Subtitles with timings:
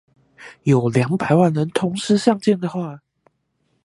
[0.63, 3.01] 有兩百萬人同時上線的話